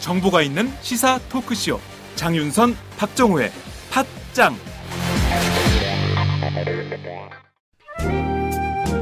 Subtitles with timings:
[0.00, 1.78] 정보가 있는 시사 토크쇼
[2.16, 3.52] 장윤선 박정호의
[3.90, 4.56] 팟짱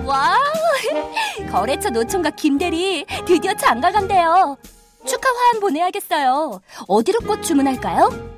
[0.05, 0.39] 와우!
[1.51, 4.57] 거래처 노총각 김대리 드디어 장가 간대요.
[5.07, 6.61] 축하 화환 보내야겠어요.
[6.87, 8.38] 어디로 꽃 주문할까요?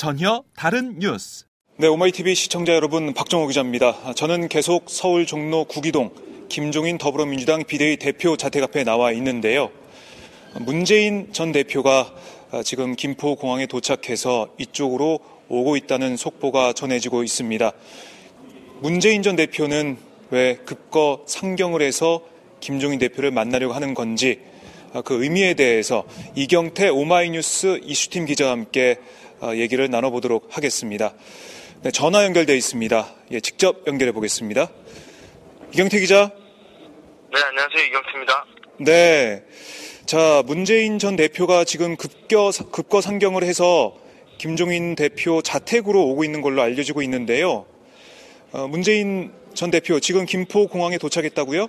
[0.00, 1.44] 전혀 다른 뉴스.
[1.76, 4.14] 네, 오마이TV 시청자 여러분, 박정호 기자입니다.
[4.14, 6.10] 저는 계속 서울 종로 구기동
[6.48, 9.70] 김종인 더불어민주당 비대위 대표 자택 앞에 나와 있는데요.
[10.58, 12.14] 문재인 전 대표가
[12.64, 15.18] 지금 김포공항에 도착해서 이쪽으로
[15.50, 17.70] 오고 있다는 속보가 전해지고 있습니다.
[18.80, 19.98] 문재인 전 대표는
[20.30, 22.22] 왜 급거 상경을 해서
[22.60, 24.40] 김종인 대표를 만나려고 하는 건지
[25.04, 26.04] 그 의미에 대해서
[26.36, 28.96] 이경태 오마이뉴스 이슈팀 기자와 함께
[29.56, 31.12] 얘기를 나눠보도록 하겠습니다.
[31.82, 33.14] 네, 전화 연결돼 있습니다.
[33.32, 34.68] 예, 직접 연결해 보겠습니다.
[35.72, 36.30] 이경태 기자.
[37.32, 37.84] 네, 안녕하세요.
[37.86, 38.44] 이경태입니다.
[38.78, 39.44] 네.
[40.06, 43.96] 자, 문재인 전 대표가 지금 급겨, 급거 상경을 해서
[44.38, 47.66] 김종인 대표 자택으로 오고 있는 걸로 알려지고 있는데요.
[48.52, 51.66] 어, 문재인 전 대표 지금 김포공항에 도착했다고요?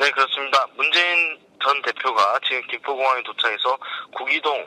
[0.00, 0.66] 네, 그렇습니다.
[0.76, 3.78] 문재인 전 대표가 지금 김포공항에 도착해서
[4.16, 4.66] 구기동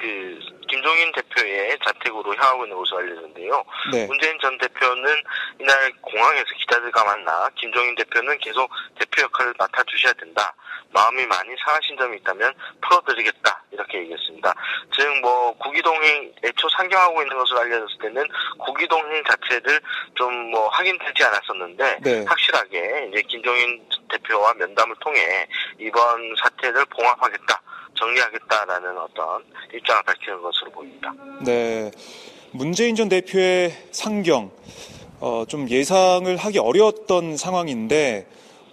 [0.00, 0.38] 그
[0.68, 3.64] 김종인 대표의 자택으로 향하고 있는 것으로 알려졌는데요.
[3.92, 4.06] 네.
[4.06, 5.22] 문재인 전 대표는
[5.60, 10.54] 이날 공항에서 기자들과 만나 김종인 대표는 계속 대표 역할을 맡아주셔야 된다.
[10.92, 12.52] 마음이 많이 상하신 점이 있다면
[12.82, 14.54] 풀어드리겠다 이렇게 얘기했습니다.
[14.96, 18.26] 즉 뭐 구기동행 애초 상경하고 있는 것으로 알려졌을 때는
[18.58, 19.80] 구기동행 자체를
[20.14, 22.24] 좀 뭐 확인되지 않았었는데 네.
[22.26, 25.46] 확실하게 이제 김종인 대표와 면담을 통해
[25.78, 27.62] 이번 사태를 봉합하겠다.
[28.00, 29.44] 정리하겠다라는 어떤
[29.74, 31.12] 입장을 밝히는 것으로 보입니다.
[31.44, 31.90] 네.
[32.52, 34.50] 문재인 전 대표의 상경,
[35.20, 38.26] 어, 좀 예상을 하기 어려웠던 상황인데,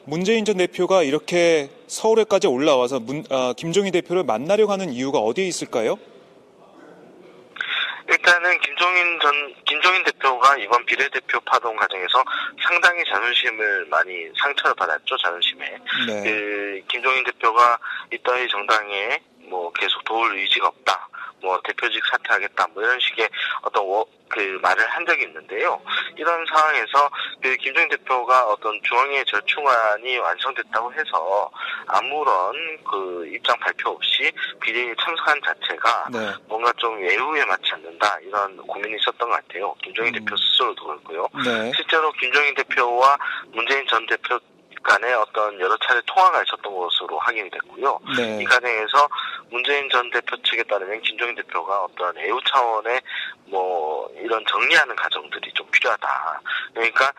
[0.06, 5.98] 문재인 전 대표가 이렇게 서울에까지 올라와서 문, 아, 김종인 대표를 만나려고 하는 이유가 어디에 있을까요?
[8.10, 12.24] 일단은 김종인 전 김종인 대표가 이번 비례대표 파동 과정에서
[12.64, 15.78] 상당히 자존심을 많이 상처를 받았죠 자존심에.
[16.08, 16.24] 네.
[16.24, 17.78] 그 김종인 대표가
[18.12, 19.20] 있던 이 정당에
[19.50, 21.08] 뭐 계속 도울 의지가 없다.
[21.42, 22.68] 뭐 대표직 사퇴하겠다.
[22.74, 23.30] 뭐 이런 식의
[23.62, 25.82] 어떤 워, 그 말을 한 적이 있는데요.
[26.16, 27.10] 이런 상황에서
[27.42, 31.52] 그 김종인 대표가 어떤 중앙의 절충안이 완성됐다고 해서
[31.88, 32.54] 아무런
[32.84, 34.32] 그 입장 발표 없이
[34.62, 36.34] 비대위에 참석한 자체가 네.
[36.48, 39.74] 뭔가 좀 외우에 맞지 않는다 이런 고민이 있었던 것 같아요.
[39.84, 40.20] 김종인 음.
[40.20, 41.28] 대표 스스로도 그렇고요.
[41.46, 41.72] 네.
[41.76, 43.18] 실제로 김종인 대표와
[43.54, 44.40] 문재인 전 대표
[44.88, 48.00] 간에 어떤 여러 차례 통화가 있었던 것으로 확인이 됐고요.
[48.16, 48.40] 네.
[48.42, 49.10] 이 과정에서
[49.50, 53.02] 문재인 전 대표 측에 따르면 김종인 대표가 어떤 애우 차원의
[53.48, 56.42] 뭐 이런 정리하는 과정들이 좀 필요하다.
[56.74, 57.12] 그러니까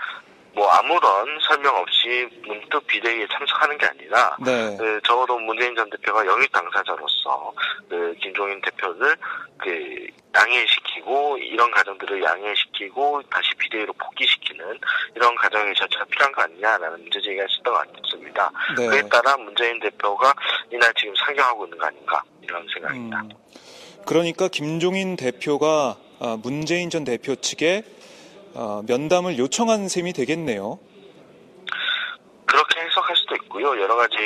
[0.59, 4.77] 뭐 아무런 설명 없이 문득 비대위에 참석하는 게 아니라 네.
[4.77, 7.53] 그 적어도 문재인 전 대표가 영입 당사자로서
[7.89, 9.17] 그 김종인 대표를
[9.57, 14.81] 그 양해시키고 이런 과정들을 양해시키고 다시 비대위로 복귀시키는
[15.15, 18.51] 이런 과정의 절차가 필요한 거 아니냐라는 문제 제기가 있었던 것 같습니다.
[18.77, 18.89] 네.
[18.89, 20.35] 그에 따라 문재인 대표가
[20.73, 23.21] 이날 지금 상경하고 있는 거 아닌가 이런 생각입니다.
[23.21, 23.31] 음,
[24.05, 27.98] 그러니까 김종인 대표가 아, 문재인 전 대표 측에 아,
[28.87, 30.79] 면담을 요청한 셈이 되겠네요.
[32.47, 33.81] 그렇게 해석할 수도 있고요.
[33.81, 34.17] 여러 가지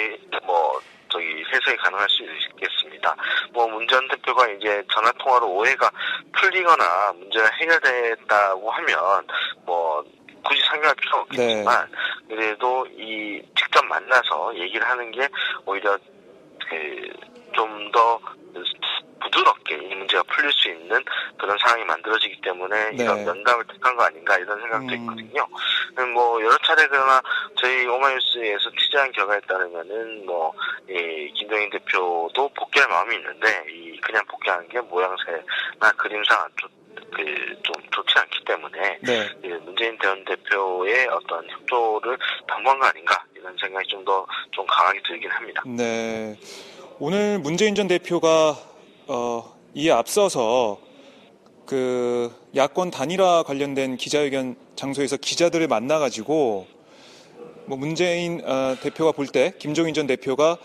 [0.44, 0.80] 뭐
[1.10, 3.14] 저기 해석이 가능할 수 있겠습니다.
[3.52, 5.90] 뭐문전 대표가 이제 전화 통화로 오해가
[6.32, 9.26] 풀리거나 문제가 해결됐다고 하면
[9.66, 10.02] 뭐
[10.44, 11.88] 굳이 상경할 필요 없겠지만
[12.28, 15.28] 그래도 이 직접 만나서 얘기를 하는 게
[15.66, 15.98] 오히려
[16.68, 17.12] 그
[17.54, 18.20] 좀더
[19.32, 21.02] 부드럽게 이 문제가 풀릴 수 있는
[21.38, 23.04] 그런 상황이 만들어지기 때문에 네.
[23.04, 24.94] 이런 면담을 택한 거 아닌가 이런 생각도 음.
[24.94, 25.46] 있거든요.
[26.12, 27.20] 뭐 여러 차례 그러나
[27.56, 30.52] 저희 오마이뉴스에서 취재한 결과에 따르면은 뭐
[30.88, 36.48] 이 김동인 대표도 복귀할 마음이 있는데 이 그냥 복귀하는 게 모양새나 그림상
[37.14, 39.28] 그좀 좋지 않기 때문에 네.
[39.40, 45.00] 그 문재인 전 대표의 어떤 협조를 당부한 거 아닌가 이런 생각이 좀 더좀 좀 강하게
[45.06, 45.62] 들긴 합니다.
[45.66, 46.36] 네.
[46.98, 48.56] 오늘 문재인 전 대표가
[49.06, 50.78] 어, 이에 앞서서
[51.66, 56.66] 그 야권 단일화 관련된 기자회견 장소에서 기자들을 만나가지고
[57.66, 60.58] 뭐 문재인 어, 대표가 볼 때 김종인 전 대표가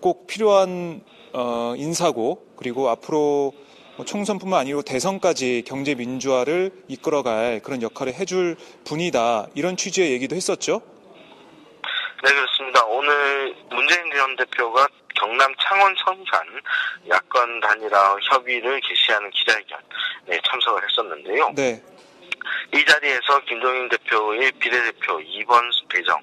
[0.00, 1.02] 꼭 필요한
[1.32, 3.52] 어, 인사고 그리고 앞으로
[3.96, 10.80] 뭐 총선뿐만 아니고 대선까지 경제 민주화를 이끌어갈 그런 역할을 해줄 분이다 이런 취지의 얘기도 했었죠.
[12.24, 12.84] 네 그렇습니다.
[12.86, 16.46] 오늘 문재인 전 대표가 경남 창원 성산
[17.08, 21.52] 야권 단일화 협의를 개시하는 기자회견에 참석을 했었는데요.
[21.54, 21.82] 네.
[22.72, 26.20] 이 자리에서 김종인 대표의 비례대표 2번 배정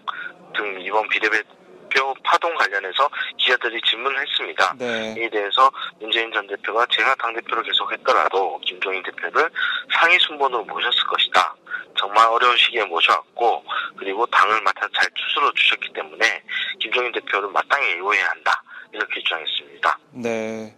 [0.53, 1.56] 등 2번 비례대표
[1.95, 4.75] 대표 파동 관련해서 기자들이 질문을 했습니다.
[4.77, 5.15] 네.
[5.18, 9.50] 이에 대해서 문재인 전 대표가 제가 당대표를 계속했더라도 김종인 대표를
[9.97, 11.56] 상위 순번으로 모셨을 것이다.
[11.97, 13.63] 정말 어려운 시기에 모셔왔고
[13.97, 16.44] 그리고 당을 맡아 잘 추스러 주셨기 때문에
[16.80, 18.62] 김종인 대표를 마땅히 애호해야 한다.
[18.95, 20.00] 이렇게 주장했습니다.
[20.13, 20.75] 네.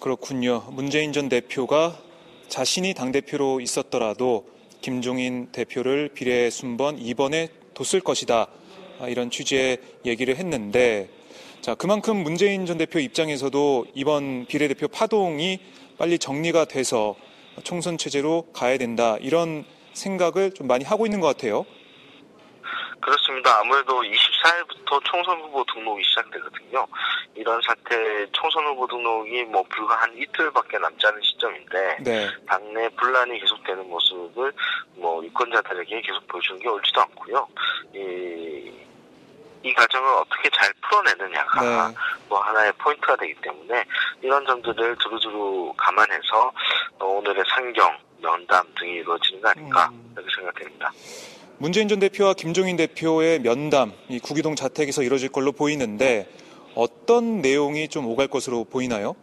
[0.00, 0.64] 그렇군요.
[0.70, 1.98] 문재인 전 대표가
[2.48, 4.48] 자신이 당대표로 있었더라도
[4.80, 8.46] 김종인 대표를 비례 순번 2번에 뒀을 것이다.
[9.00, 11.08] 아, 이런 취지의 얘기를 했는데
[11.60, 15.58] 자 그만큼 문재인 전 대표 입장에서도 이번 비례대표 파동이
[15.98, 17.16] 빨리 정리가 돼서
[17.64, 19.64] 총선 체제로 가야 된다 이런
[19.94, 21.66] 생각을 좀 많이 하고 있는 것 같아요.
[23.00, 23.58] 그렇습니다.
[23.60, 26.86] 아무래도 24일부터 총선 후보 등록이 시작되거든요.
[27.34, 32.28] 이런 사태 총선 후보 등록이 뭐 불과 한 이틀밖에 남지 않은 시점인데 네.
[32.46, 34.52] 당내 분란이 계속되는 모습을
[34.96, 37.48] 뭐 유권자들에게 계속 보여주는 게 옳지도 않고요.
[37.94, 38.72] 이,
[39.62, 41.94] 이 과정을 어떻게 잘 풀어내느냐가 네.
[42.28, 43.84] 뭐 하나의 포인트가 되기 때문에
[44.22, 46.52] 이런 점들을 두루두루 감안해서
[47.00, 50.12] 오늘의 상경, 면담 등이 이루어지는 거 아닐까 음.
[50.16, 50.90] 이렇게 생각됩니다.
[51.60, 56.28] 문재인 전 대표와 김종인 대표의 면담, 이 구기동 자택에서 이루어질 걸로 보이는데
[56.76, 59.16] 어떤 내용이 좀 오갈 것으로 보이나요?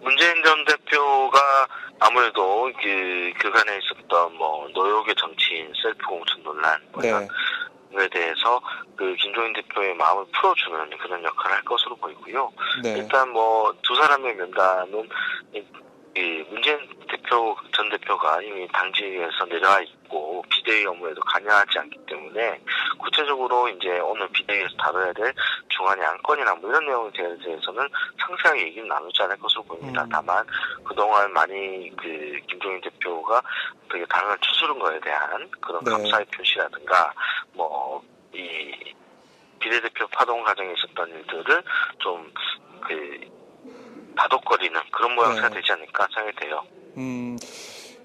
[0.00, 1.68] 문재인 전 대표가
[1.98, 7.10] 아무래도 그 그간에 있었던 뭐 노역의 정치인 셀프 공천 논란 뭐 네.
[7.10, 8.60] 에 대해서
[8.96, 12.52] 그 김종인 대표의 마음을 풀어주는 그런 역할을 할 것으로 보이고요.
[12.84, 12.98] 네.
[12.98, 15.08] 일단 뭐 두 사람의 면담은
[16.18, 22.60] 이 문재인 대표 전 대표가 이미 당직에서 내려와 있고 비대위 업무에도 관여하지 않기 때문에
[22.98, 25.32] 구체적으로 이제 오늘 비대위에서 다뤄야 될
[25.68, 27.88] 중앙의 안건이나 뭐 이런 내용에 대해서는
[28.18, 30.02] 상세하게 얘기는 나누지 않을 것으로 보입니다.
[30.02, 30.08] 음.
[30.10, 30.44] 다만
[30.84, 33.40] 그동안 많이 그 김종인 대표가
[33.88, 35.92] 되게 당을 추스른 거에 대한 그런 네.
[35.92, 37.12] 감사의 표시라든가
[37.52, 38.94] 뭐이
[39.60, 41.62] 비례대표 파동 과정에 있었던 일들을
[41.98, 43.37] 좀그
[44.18, 45.54] 다독거리는 그런 모양새가 네.
[45.56, 46.62] 되지 않을까 생각이 돼요.
[46.96, 47.38] 음,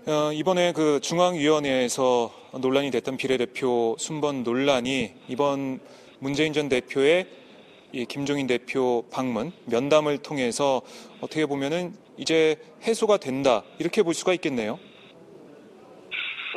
[0.08, 2.32] 어, 이번에 그 중앙위원회에서
[2.62, 5.80] 논란이 됐던 비례대표 순번 논란이 이번
[6.20, 7.28] 문재인 전 대표의
[7.92, 10.82] 이 김종인 대표 방문 면담을 통해서
[11.22, 14.80] 어떻게 보면은 이제 해소가 된다 이렇게 볼 수가 있겠네요.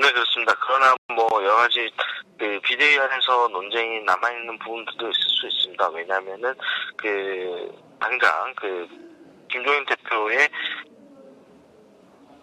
[0.00, 0.54] 네 그렇습니다.
[0.60, 1.90] 그러나 뭐 여러 가지
[2.38, 5.88] 그 비대위 안에서 논쟁이 남아 있는 부분들도 있을 수 있습니다.
[5.88, 6.54] 왜냐하면은
[6.96, 8.86] 그 당장 그
[9.48, 10.48] 김종인 대표의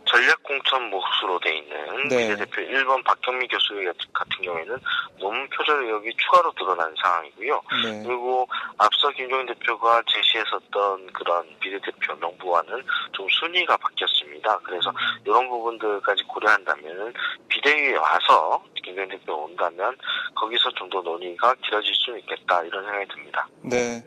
[0.06, 2.18] 전략공천 몫으로 돼 있는 네.
[2.28, 3.74] 비례대표 1번 박경미 교수
[4.14, 4.78] 같은 경우에는
[5.18, 7.62] 논문 표절 의혹이 추가로 드러난 상황이고요.
[7.84, 8.04] 네.
[8.06, 12.84] 그리고 앞서 김종인 대표가 제시했었던 그런 비례대표 명부와는
[13.14, 14.60] 좀 순위가 바뀌었습니다.
[14.64, 14.96] 그래서 음.
[15.26, 17.14] 이런 부분들까지 고려한다면
[17.48, 19.98] 비대위에 와서 김종인 대표 온다면
[20.36, 23.48] 거기서 좀 더 논의가 길어질 수 있겠다 이런 생각이 듭니다.
[23.64, 24.04] 네.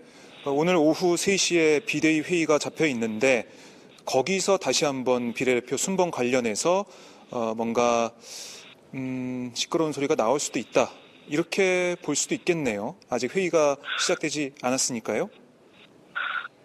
[0.53, 3.51] 오늘 오후 3시에 비대위 회의가 잡혀 있는데
[4.05, 6.85] 거기서 다시 한번 비례대표 순번 관련해서
[7.33, 8.13] 어 뭔가
[8.95, 10.91] 음 시끄러운 소리가 나올 수도 있다.
[11.27, 12.97] 이렇게 볼 수도 있겠네요.
[13.11, 15.29] 아직 회의가 시작되지 않았으니까요.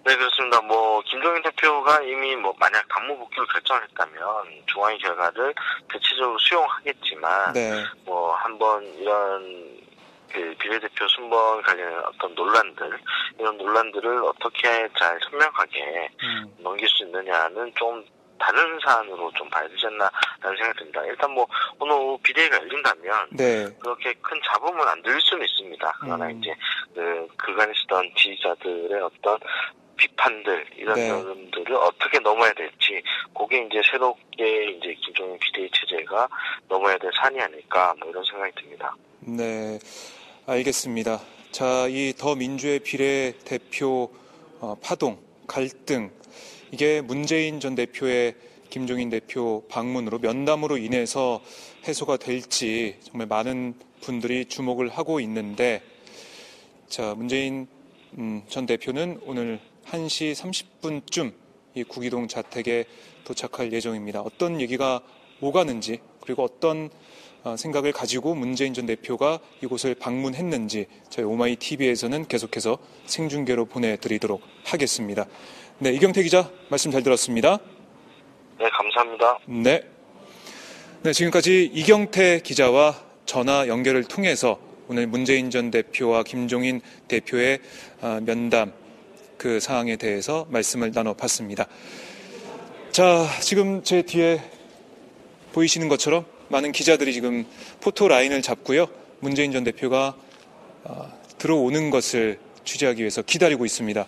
[0.04, 0.62] 네, 그렇습니다.
[0.62, 4.24] 뭐, 김종인 대표가 이미 뭐, 만약 당무 복귀를 결정했다면,
[4.66, 5.54] 중앙위 결과를
[5.92, 7.84] 대체적으로 수용하겠지만, 네.
[8.04, 9.81] 뭐, 한번 이런
[10.34, 13.00] 그 비례대표 순번 관련한 어떤 논란들
[13.40, 16.56] 이런 논란들을 어떻게 잘 선명하게 음.
[16.60, 18.04] 넘길 수 있느냐는 좀
[18.40, 21.06] 다른 사안으로 좀 봐야 되지 않나라는 생각이 듭니다.
[21.06, 21.48] 일단 뭐
[21.80, 23.68] 오늘 오후 비대위가 열린다면 네.
[23.80, 25.98] 그렇게 큰 잡음은 안 들릴 수는 있습니다.
[26.02, 26.40] 그러나 음.
[26.42, 26.56] 이제
[26.96, 29.38] 그 그간 있었던 지지자들의 어떤
[29.96, 31.08] 비판들 이런 네.
[31.10, 33.04] 점들을 어떻게 넘어야 될지
[33.38, 36.28] 그게 이제 새롭게 이제 김종인 비대위 체제가
[36.68, 38.96] 넘어야 될 산이 아닐까 뭐 이런 생각이 듭니다.
[39.20, 39.78] 네,
[40.48, 41.22] 알겠습니다.
[41.52, 44.10] 자, 이 더 민주의 비례 대표
[44.60, 46.10] 어, 파동 갈등
[46.72, 48.34] 이게 문재인 전 대표의
[48.72, 51.44] 김종인 대표 방문으로 면담으로 인해서
[51.88, 55.84] 해소가 될지 정말 많은 분들이 주목을 하고 있는데
[56.88, 57.68] 자 문재인
[58.18, 61.34] 음, 전 대표는 오늘 1시 30분쯤
[61.76, 62.86] 이 구기동 자택에
[63.26, 64.22] 도착할 예정입니다.
[64.22, 65.02] 어떤 얘기가
[65.40, 66.92] 오가는지 그리고 어떤 어,
[67.58, 75.26] 생각을 가지고 문재인 전 대표가 이곳을 방문했는지 저희 오마이 TV에서는 계속해서 생중계로 보내드리도록 하겠습니다.
[75.80, 77.58] 네, 이경태 기자 말씀 잘 들었습니다.
[78.60, 79.40] 네, 감사합니다.
[79.48, 79.82] 네.
[81.04, 82.96] 네, 지금까지 이경태 기자와
[83.26, 87.60] 전화 연결을 통해서 오늘 문재인 전 대표와 김종인 대표의
[88.02, 88.74] 어, 면담
[89.38, 91.66] 그 사항에 대해서 말씀을 나눠봤습니다.
[92.92, 94.42] 자, 지금 제 뒤에
[95.54, 97.46] 보이시는 것처럼 많은 기자들이 지금
[97.80, 98.88] 포토 라인을 잡고요.
[99.22, 100.16] 문재인 전 대표가
[100.84, 104.06] 어, 들어오는 것을 취재하기 위해서 기다리고 있습니다.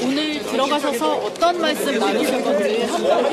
[0.00, 3.24] 오늘 들어가셔서 어떤 말씀 나누실 건지 한번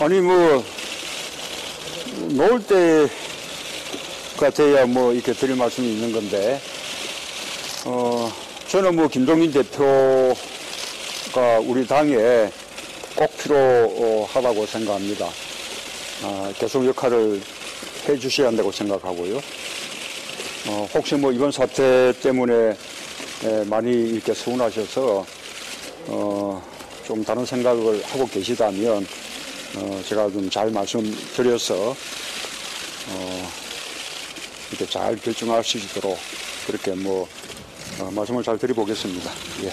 [0.00, 0.64] 아니 뭐
[2.28, 6.60] 놓을 때가 돼야 뭐 이렇게 드릴 말씀이 있는 건데
[7.84, 8.30] 어
[8.68, 10.34] 저는 뭐 김종인 대표가
[11.64, 12.50] 우리 당에
[13.16, 15.26] 꼭 필요하다고 생각합니다.
[16.22, 17.40] 아, 계속 역할을
[18.08, 19.38] 해 주셔야 한다고 생각하고요.
[20.68, 22.76] 어, 혹시 뭐 이번 사태 때문에
[23.44, 25.26] 에, 많이 이렇게 서운하셔서
[26.08, 26.62] 어,
[27.06, 29.06] 좀 다른 생각을 하고 계시다면
[29.76, 31.96] 어, 제가 좀 잘 말씀드려서
[33.10, 33.50] 어,
[34.70, 36.18] 이렇게 잘 결정할 수 있도록
[36.66, 37.28] 그렇게 뭐
[38.00, 39.30] 어, 말씀을 잘 드려보겠습니다.
[39.64, 39.72] 예.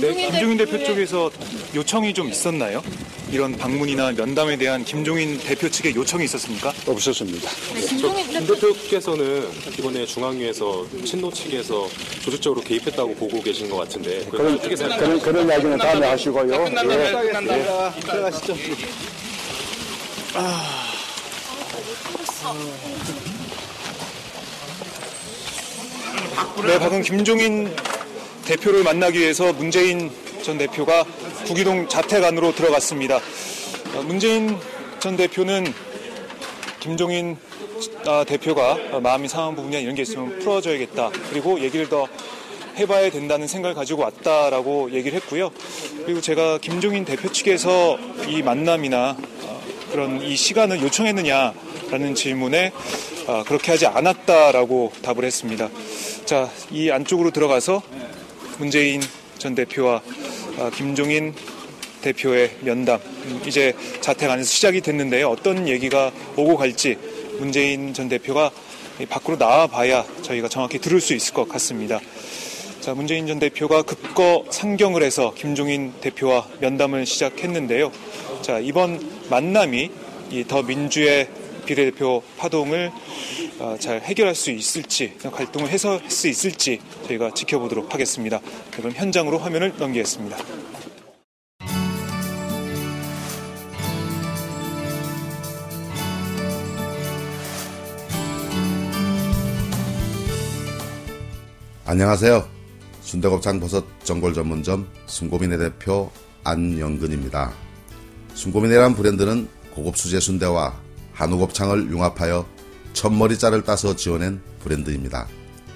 [0.00, 1.30] 네, 김종인 대표 쪽에서
[1.74, 2.82] 요청이 좀 있었나요?
[3.30, 6.72] 이런 방문이나 면담에 대한 김종인 대표 측의 요청이 있었습니까?
[6.86, 7.50] 없었습니다.
[7.74, 11.88] 네, 김종인 김 대표께서는 이번에 중앙위에서 친노 측에서
[12.22, 15.18] 조직적으로 개입했다고 보고 계신 것 같은데 그런, 어떻게 생각하세요?
[15.20, 16.64] 그런, 그런 이야기는 다음에 하시고요.
[16.64, 17.12] 끝난다, 예.
[17.12, 17.56] 끝난다.
[17.96, 18.00] 예.
[18.00, 18.56] 들어가시죠.
[20.36, 20.60] 아...
[26.66, 27.74] 네, 방금 김종인
[28.44, 30.10] 대표를 만나기 위해서 문재인
[30.42, 31.04] 전 대표가
[31.46, 33.20] 구기동 자택 안으로 들어갔습니다.
[33.94, 34.58] 어, 문재인
[34.98, 35.72] 전 대표는
[36.80, 37.36] 김종인
[38.06, 41.10] 아, 대표가 마음이 상한 부분이나 이런 게 있으면 풀어줘야겠다.
[41.30, 42.08] 그리고 얘기를 더
[42.76, 45.50] 해봐야 된다는 생각을 가지고 왔다라고 얘기를 했고요.
[46.04, 49.33] 그리고 제가 김종인 대표 측에서 이 만남이나 어,
[49.94, 52.72] 그런 이 시간을 요청했느냐라는 질문에
[53.28, 55.68] 어, 그렇게 하지 않았다라고 답을 했습니다.
[56.24, 57.80] 자, 이 안쪽으로 들어가서
[58.58, 59.00] 문재인
[59.38, 60.02] 전 대표와
[60.58, 61.32] 아, 김종인
[62.02, 62.98] 대표의 면담
[63.46, 65.28] 이제 자택 안에서 시작이 됐는데요.
[65.28, 66.98] 어떤 얘기가 오고 갈지
[67.38, 68.50] 문재인 전 대표가
[69.08, 72.00] 밖으로 나와 봐야 저희가 정확히 들을 수 있을 것 같습니다.
[72.80, 77.92] 자, 문재인 전 대표가 급거 상경을 해서 김종인 대표와 면담을 시작했는데요.
[78.44, 79.90] 자, 이번 만남이
[80.48, 81.26] 더 민주의
[81.64, 82.92] 비례대표 파동을
[83.58, 88.42] 어, 잘 해결할 수 있을지 갈등을 해소할 수 있을지 저희가 지켜보도록 하겠습니다.
[88.70, 90.36] 그럼 현장으로 화면을 넘기겠습니다.
[101.86, 102.46] 안녕하세요.
[103.00, 106.10] 순대곱창 버섯 전골 전문점 순고민의 대표
[106.44, 107.63] 안영근입니다.
[108.34, 110.74] 순고민이란 브랜드는 고급 수제 순대와
[111.12, 112.46] 한우 곱창을 융합하여
[112.92, 115.26] 첫머리자를 따서 지어낸 브랜드입니다.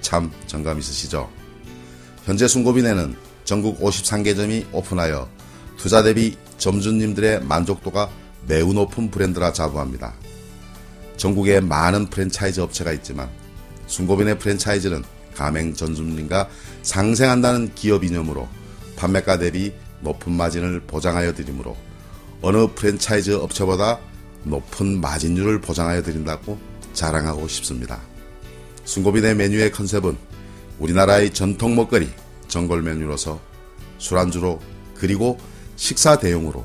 [0.01, 1.31] 참 정감 있으시죠?
[2.25, 5.29] 현재 순고빈에는 전국 53개점이 오픈하여
[5.77, 8.11] 투자 대비 점주님들의 만족도가
[8.47, 10.15] 매우 높은 브랜드라 자부합니다.
[11.17, 13.29] 전국에 많은 프랜차이즈 업체가 있지만
[13.87, 16.49] 순고빈의 프랜차이즈는 가맹 전주님과
[16.83, 18.49] 상생한다는 기업 이념으로
[18.97, 21.77] 판매가 대비 높은 마진을 보장하여 드리므로
[22.41, 23.99] 어느 프랜차이즈 업체보다
[24.45, 26.59] 높은 마진율을 보장하여 드린다고
[26.93, 28.01] 자랑하고 싶습니다.
[28.85, 30.17] 순고빈의 메뉴의 컨셉은
[30.79, 32.09] 우리나라의 전통 먹거리
[32.47, 33.41] 전골 메뉴로서
[33.99, 34.61] 술안주로
[34.95, 35.39] 그리고
[35.77, 36.65] 식사 대용으로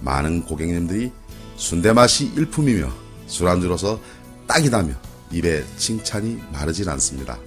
[0.00, 1.12] 많은 고객님들이
[1.56, 2.92] 순대 맛이 일품이며
[3.26, 4.00] 술안주로서
[4.46, 4.94] 딱이다며
[5.30, 7.38] 입에 칭찬이 마르질 않습니다.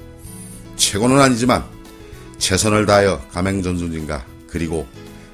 [0.75, 1.63] 최고는 아니지만
[2.37, 4.87] 최선을 다하여 가맹전순진과 그리고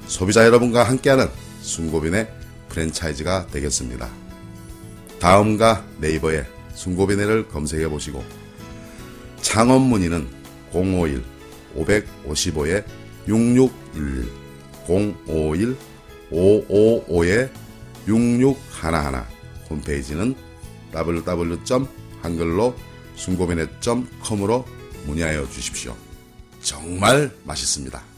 [0.06, 1.28] 소비자 여러분과 함께하는
[1.62, 2.28] 순고빈의
[2.68, 4.10] 프랜차이즈가 되겠습니다.
[5.20, 8.24] 다음과 네이버에 순고빈회를 검색해 보시고
[9.40, 10.28] 창업 문의는
[10.72, 11.24] 051
[11.76, 12.84] 555에
[13.26, 14.28] 6611
[14.86, 15.76] 051
[16.30, 17.50] 555에
[18.06, 19.24] 6611
[19.70, 20.34] 홈페이지는
[20.94, 21.62] www.
[23.16, 24.66] 순고빈회.com으로
[25.06, 25.96] 문의하여 주십시오.
[26.62, 28.11] 정말 맛있습니다.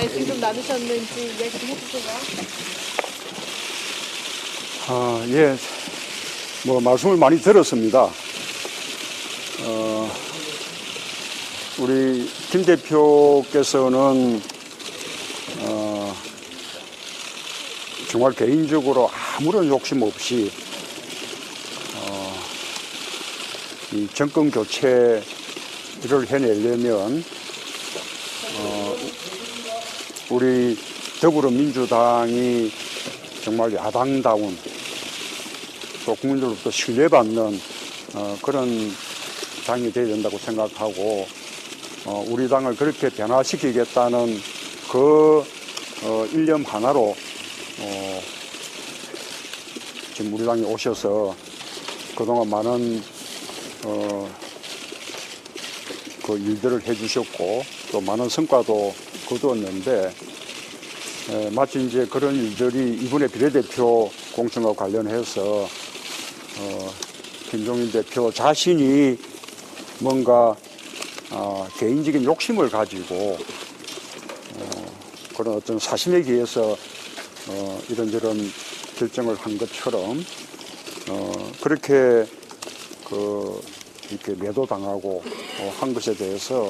[0.00, 2.16] 말씀 좀 나누셨는지 이야기 좀 해주세요.
[4.88, 5.54] 아, 예.
[6.64, 8.10] 뭐, 말씀을 많이 들었습니다.
[9.62, 10.10] 어,
[11.80, 14.40] 우리 김 대표께서는,
[15.58, 16.16] 어,
[18.08, 20.50] 정말 개인적으로 아무런 욕심 없이,
[21.96, 22.40] 어,
[23.92, 25.22] 이 정권 교체를
[26.26, 27.39] 해내려면, 어,
[30.30, 30.78] 우리
[31.20, 32.70] 더불어민주당이
[33.42, 34.56] 정말 야당다운
[36.06, 37.60] 또 국민들로부터 신뢰받는
[38.14, 38.68] 어, 그런
[39.66, 41.26] 당이 되어야 된다고 생각하고
[42.06, 44.40] 어, 우리 당을 그렇게 변화시키겠다는
[44.92, 45.44] 그
[46.04, 47.16] 어, 일념 하나로
[47.80, 48.22] 어,
[50.14, 51.34] 지금 우리 당에 오셔서
[52.14, 53.02] 그동안 많은
[53.84, 54.30] 어,
[56.24, 58.94] 그 일들을 해주셨고 또 많은 성과도
[59.30, 60.12] 거두었는데
[61.30, 65.68] 에, 마치 이제 그런 일들이 이번에 비례대표 공천과 관련해서
[66.58, 66.94] 어,
[67.48, 69.16] 김종인 대표 자신이
[70.00, 70.56] 뭔가
[71.30, 73.38] 어, 개인적인 욕심을 가지고
[74.56, 74.86] 어,
[75.36, 76.76] 그런 어떤 사심에 기해서
[77.48, 78.38] 어, 이런저런
[78.98, 80.24] 결정을 한 것처럼
[81.08, 82.26] 어, 그렇게
[83.08, 83.60] 그
[84.10, 85.22] 이렇게 매도당하고
[85.60, 86.62] 어, 한 것에 대해서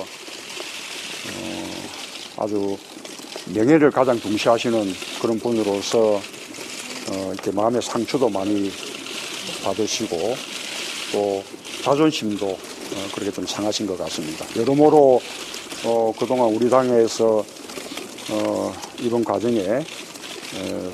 [1.26, 1.69] 어,
[2.40, 2.78] 아주
[3.54, 6.20] 명예를 가장 중시하시는 그런 분으로서
[7.10, 8.72] 어, 이렇게 마음의 상처도 많이
[9.62, 10.36] 받으시고
[11.12, 11.44] 또
[11.82, 14.46] 자존심도 어, 그렇게 좀 상하신 것 같습니다.
[14.56, 15.20] 여러모로
[15.84, 17.44] 어, 그동안 우리 당에서
[18.30, 20.92] 어, 이번 과정에 어,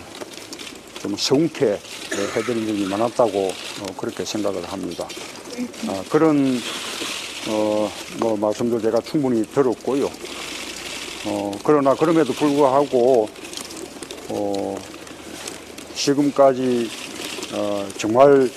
[1.00, 1.78] 좀 성쾌
[2.34, 5.06] 해드린 적이 많았다고 어, 그렇게 생각을 합니다.
[5.86, 6.60] 아, 그런
[7.48, 10.10] 어, 뭐 말씀도 제가 충분히 들었고요.
[11.28, 13.28] 어, 그러나 그럼에도 불구하고
[14.28, 14.78] 어,
[15.94, 16.88] 지금까지
[17.52, 18.48] 어, 정말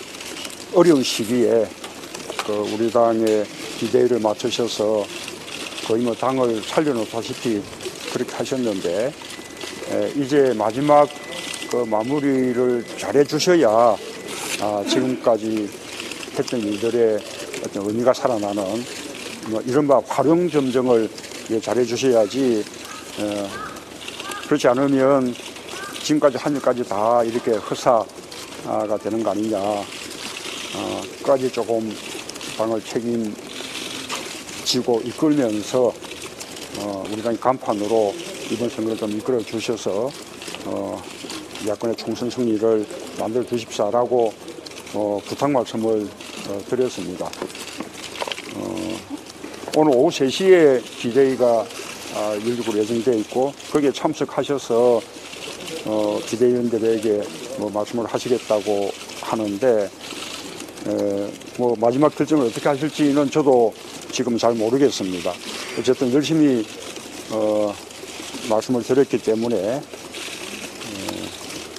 [0.75, 1.67] 어려운 시기에
[2.45, 3.43] 그 우리 당의
[3.79, 5.03] 기대를 맞추셔서
[5.87, 7.63] 거의 뭐 당을 살려놓다시피
[8.13, 9.13] 그렇게 하셨는데
[9.91, 11.09] 에, 이제 마지막
[11.71, 13.95] 그 마무리를 잘해 주셔야
[14.61, 15.67] 아, 지금까지
[16.37, 17.19] 했던 일들의
[17.65, 18.63] 어떤 의미가 살아나는
[19.47, 22.63] 뭐 이른바 활용 점정을 예, 잘해 주셔야지
[23.19, 23.49] 어,
[24.45, 25.33] 그렇지 않으면
[26.03, 31.91] 지금까지 한 일까지 다 이렇게 허사가 되는 거 아니냐 어, 까지 조금
[32.55, 32.79] 당을
[34.63, 35.91] 책임지고 이끌면서
[36.79, 38.13] 어, 우리 당의 간판으로
[38.51, 40.11] 이번 선거를 좀 이끌어 주셔서
[40.65, 41.01] 어,
[41.67, 42.85] 야권의 총선 승리를
[43.19, 44.31] 만들어 주십사라고
[44.93, 46.07] 어, 부탁 말씀을
[46.47, 47.29] 어, 드렸습니다.
[49.79, 51.65] 어, 오늘 오후 3시에 기대위가
[52.15, 55.01] 아, 열리고 예정되어 있고 거기에 참석하셔서
[55.85, 57.21] 어, 기대위원들에게
[57.59, 59.89] 뭐 말씀을 하시겠다고 하는데
[60.87, 63.73] 에, 뭐 마지막 결정을 어떻게 하실지는 저도
[64.11, 65.33] 지금 잘 모르겠습니다.
[65.79, 66.65] 어쨌든 열심히
[67.31, 67.73] 어,
[68.49, 69.81] 말씀을 드렸기 때문에 에,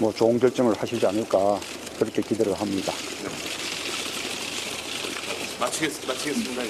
[0.00, 1.60] 뭐 좋은 결정을 하시지 않을까
[1.98, 2.94] 그렇게 기대를 합니다.
[5.70, 6.62] 마치겠, 마치겠습니다.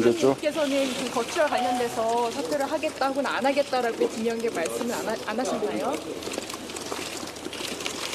[0.00, 0.34] 됐죠?
[0.34, 5.94] 대표님께서는 그 거취와 관련돼서 사퇴를 하겠다고는 안 하겠다라고 분명하게 말씀을 안, 하, 안 하셨나요?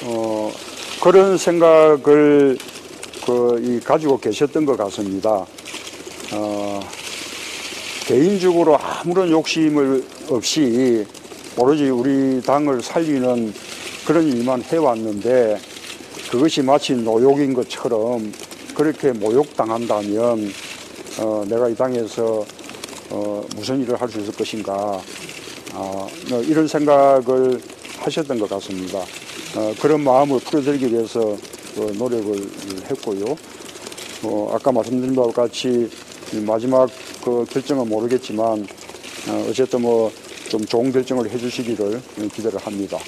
[0.06, 0.52] 어,
[1.02, 2.58] 그런 생각을
[3.26, 5.46] 그, 이, 가지고 계셨던 것 같습니다.
[6.34, 6.90] 어,
[8.06, 11.06] 개인적으로 아무런 욕심을 없이
[11.56, 13.54] 오로지 우리 당을 살리는
[14.06, 15.60] 그런 일만 해왔는데
[16.32, 18.34] 그것이 마치 노욕인 것처럼
[18.76, 20.52] 그렇게 모욕당한다면
[21.20, 22.46] 어, 내가 이 당에서
[23.10, 25.02] 어, 무슨 일을 할 수 있을 것인가
[25.74, 27.62] 어, 뭐 이런 생각을
[28.00, 29.00] 하셨던 것 같습니다.
[29.56, 32.50] 어, 그런 마음을 풀어드리기 위해서 어, 노력을
[32.90, 33.38] 했고요.
[34.24, 35.90] 어, 아까 말씀드린 바와 같이
[36.34, 36.90] 이 마지막
[37.24, 38.68] 그 결정은 모르겠지만
[39.30, 40.12] 어, 어쨌든 뭐
[40.54, 42.00] 좀 좋은 결정을 해주시기를
[42.32, 43.00] 기대를 합니다.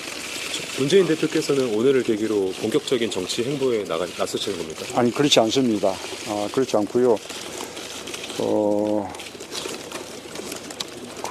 [0.78, 4.86] 문재인 대표께서는 오늘을 계기로 본격적인 정치 행보에 나가, 나서시는 겁니까?
[4.96, 5.94] 아니 그렇지 않습니다.
[6.28, 7.18] 아, 그렇지 않고요.
[8.40, 9.14] 어,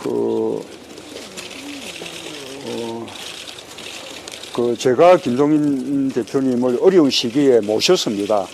[0.02, 0.64] 그,
[2.66, 3.06] 어,
[4.54, 8.48] 그 제가 김종인 대표님을 어려운 시기에 모셨습니다.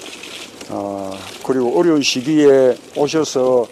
[0.71, 3.69] 어, 그리고 어려운 시기에 오셔서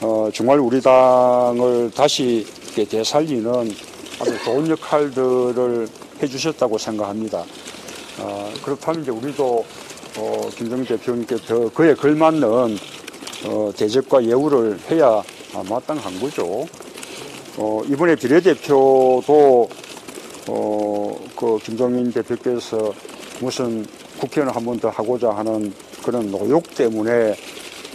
[0.00, 3.74] 어, 정말 우리 당을 다시 되살리는
[4.18, 7.44] 아주 좋은 역할들을 해주셨다고 생각합니다.
[8.18, 9.64] 어, 그렇다면 이제 우리도
[10.16, 12.44] 어, 김정인 대표님께 더 그에 걸맞는
[13.46, 15.22] 어, 대접과 예우를 해야
[15.68, 16.66] 마땅한 거죠.
[17.56, 19.68] 어, 이번에 비례대표도
[20.48, 22.92] 어, 그 김종인 대표께서
[23.40, 23.86] 무슨
[24.18, 27.34] 국회의원 한번 더 하고자 하는 그런 노욕 때문에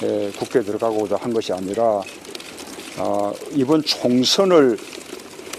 [0.01, 2.01] 에, 국회에 들어가고자 한 것이 아니라
[2.97, 4.77] 어, 이번 총선을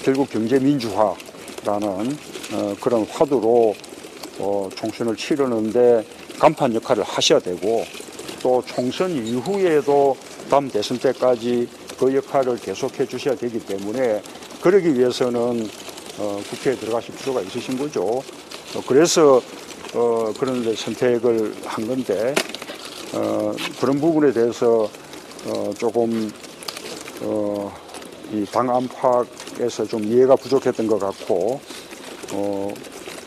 [0.02, 2.16] 결국 경제민주화라는
[2.52, 3.74] 어, 그런 화두로
[4.38, 6.04] 어, 총선을 치르는데
[6.38, 7.84] 간판 역할을 하셔야 되고
[8.42, 10.16] 또 총선 이후에도
[10.48, 14.22] 다음 대선 때까지 그 역할을 계속해 주셔야 되기 때문에
[14.62, 15.68] 그러기 위해서는
[16.18, 18.02] 어, 국회에 들어가실 필요가 있으신 거죠.
[18.02, 19.40] 어, 그래서
[19.94, 22.34] 어, 그런 데 선택을 한 건데
[23.14, 24.88] 어, 그런 부분에 대해서
[25.46, 26.32] 어, 조금
[27.22, 27.72] 어,
[28.32, 31.60] 이 당 안팎에서 좀 이해가 부족했던 것 같고
[32.32, 32.72] 어,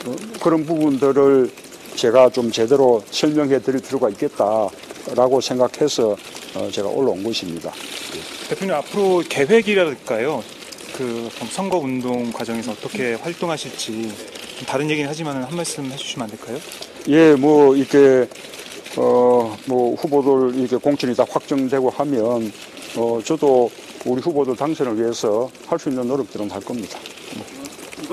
[0.05, 1.49] 어, 그런 부분들을
[1.95, 6.15] 제가 좀 제대로 설명해 드릴 필요가 있겠다라고 생각해서
[6.55, 7.71] 어, 제가 올라온 것입니다.
[8.49, 10.43] 대표님 앞으로 계획이랄까요?
[10.97, 14.11] 그 선거 운동 과정에서 어떻게 활동하실지
[14.67, 16.57] 다른 얘기는 하지만 한 말씀 해주시면 안 될까요?
[17.09, 18.27] 예, 뭐 이렇게
[18.97, 22.51] 어 뭐 후보들 이렇게 공천이 다 확정되고 하면
[22.95, 23.71] 어 저도
[24.05, 26.99] 우리 후보들 당선을 위해서 할 수 있는 노력들은 할 겁니다.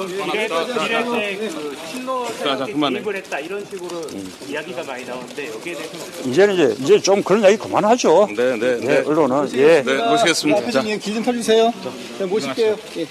[0.06, 4.32] 비례 때그 친노 세력이 개입을 했다 이런 식으로 음.
[4.48, 8.28] 이야기가 많이 나오는데 여기에 대해서 이제는 이제 이제 좀 그런 이야기 그만하죠.
[8.36, 8.98] 네, 네, 네.
[8.98, 9.82] 언론은 예.
[9.82, 10.60] 네, 모시겠습니다.
[10.60, 11.72] 네, 회장님 길좀 펴주세요.
[12.18, 12.76] 네, 모실게요.
[12.98, 13.06] 예.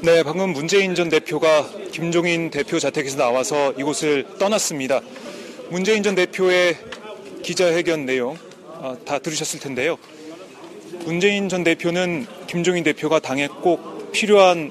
[0.00, 5.00] 네, 방금 문재인 전 대표가 김종인 대표 자택에서 나와서 이곳을 떠났습니다.
[5.70, 6.78] 문재인 전 대표의
[7.42, 9.96] 기자회견 내용 어, 다 들으셨을 텐데요.
[11.04, 14.70] 문재인 전 대표는 김종인 대표가 당에 꼭 필요한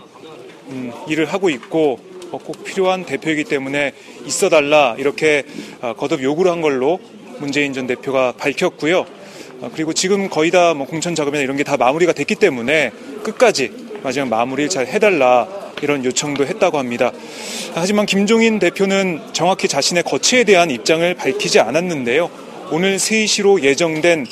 [0.70, 2.00] 음, 일을 하고 있고
[2.32, 3.94] 어, 꼭 필요한 대표이기 때문에
[4.26, 5.44] 있어달라 이렇게
[5.82, 7.00] 어, 거듭 요구를 한 걸로
[7.40, 9.06] 문재인 전 대표가 밝혔고요.
[9.62, 12.92] 어, 그리고 지금 거의 다 뭐 공천 작업이나 이런 게 다 마무리가 됐기 때문에
[13.24, 13.72] 끝까지
[14.04, 15.48] 마지막 마무리를 잘 해달라
[15.82, 17.12] 이런 요청도 했다고 합니다.
[17.74, 22.47] 하지만 김종인 대표는 정확히 자신의 거취에 대한 입장을 밝히지 않았는데요.
[22.70, 24.26] 오늘 3시로 예정된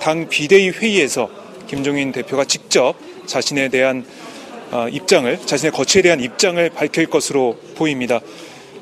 [0.00, 1.28] 당 비대위 회의에서
[1.66, 2.94] 김종인 대표가 직접
[3.26, 4.06] 자신에 대한
[4.70, 8.20] 어, 입장을 자신의 거취에 대한 입장을 밝힐 것으로 보입니다.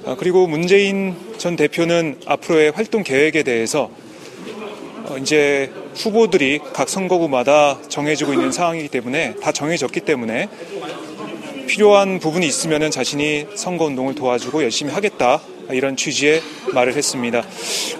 [0.05, 3.91] 어, 그리고 문재인 전 대표는 앞으로의 활동 계획에 대해서
[5.09, 10.49] 어, 이제 후보들이 각 선거구마다 정해지고 있는 상황이기 때문에 다 정해졌기 때문에
[11.67, 15.41] 필요한 부분이 있으면 자신이 선거 운동을 도와주고 열심히 하겠다
[15.73, 17.43] 이런 취지의 말을 했습니다.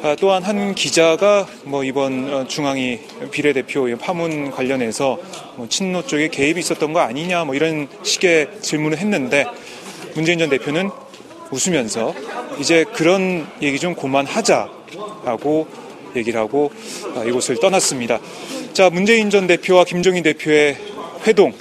[0.03, 5.19] 아, 또한 한 기자가 뭐 이번 어, 중앙위 비례대표 파문 관련해서
[5.57, 9.45] 뭐 친노 쪽에 개입이 있었던 거 아니냐 뭐 이런 식의 질문을 했는데
[10.15, 10.91] 문재인 전 대표는
[11.51, 12.15] 웃으면서
[12.59, 15.67] 이제 그런 얘기 좀 그만하자라고
[16.17, 16.73] 얘기를 하고
[17.17, 18.21] 아, 이곳을 떠났습니다.
[18.73, 20.77] 자, 문재인 전 대표와 김종인 대표의
[21.27, 21.53] 회동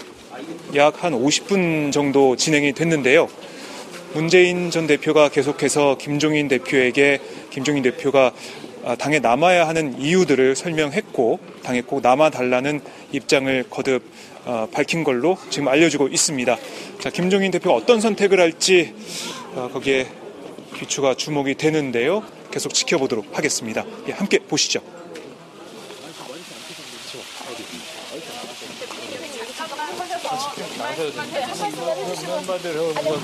[0.75, 3.27] 약 한 50분 정도 진행이 됐는데요.
[4.13, 7.19] 문재인 전 대표가 계속해서 김종인 대표에게
[7.51, 8.31] 김종인 대표가
[8.83, 14.01] 아, 당에 남아야 하는 이유들을 설명했고 당에 꼭 남아달라는 입장을 거듭
[14.45, 16.57] 아, 밝힌 걸로 지금 알려지고 있습니다.
[16.99, 18.95] 자, 김종인 대표가 어떤 선택을 할지
[19.73, 20.07] 거기에
[20.77, 22.23] 귀추가 주목이 되는데요.
[22.51, 23.85] 계속 지켜보도록 하겠습니다.
[24.07, 24.81] 예, 함께 보시죠.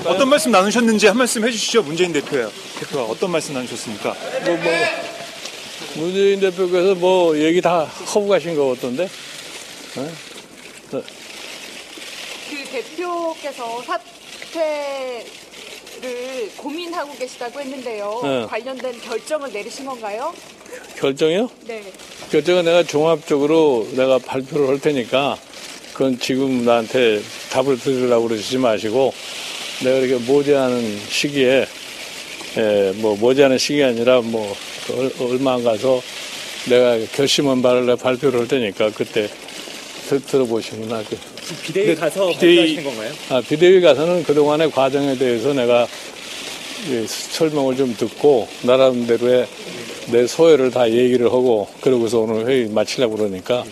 [0.06, 1.84] 어떤 말씀 나누셨는지 한 말씀 해주시죠.
[1.84, 2.52] 문재인 대표요.
[2.80, 4.16] 대표가 어떤 말씀 나누셨습니까?
[4.46, 4.72] 뭐, 뭐,
[5.96, 9.10] 문재인 대표께서 뭐 얘기 다 하고 가신 거 같던데?
[9.96, 10.12] 네?
[10.92, 11.04] 그
[12.72, 15.26] 대표께서 사퇴
[16.02, 18.20] 를 고민하고 계시다고 했는데요.
[18.22, 18.46] 네.
[18.48, 20.34] 관련된 결정을 내리신 건가요?
[20.98, 21.50] 결정이요?
[21.68, 21.84] 네.
[22.30, 25.38] 결정은 내가 종합적으로 내가 발표를 할 테니까
[25.96, 29.14] 그건 지금 나한테 답을 드리려고 그러지 마시고
[29.82, 31.66] 내가 이렇게 모자하는 시기에
[32.58, 34.54] 예, 뭐 모자하는 시기 아니라 뭐
[35.22, 36.02] 얼마 안 가서
[36.68, 39.30] 내가 결심한 바를 발표를 할 테니까 그때
[40.10, 41.18] 들, 들어보시면 알게.
[41.64, 43.14] 비대위 가서 비대위, 발표하신 건가요?
[43.30, 45.88] 아, 비대위 가서는 그 동안의 과정에 대해서 내가
[46.90, 49.48] 예, 설명을 좀 듣고 나름대로의
[50.12, 53.64] 내 소회를 다 얘기를 하고 그러고서 오늘 회의 마치려고 그러니까